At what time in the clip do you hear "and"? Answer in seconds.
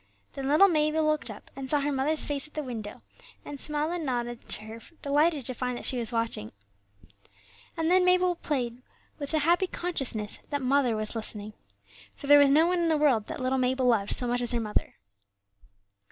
1.55-1.69, 3.45-3.59, 3.91-4.03, 7.77-7.91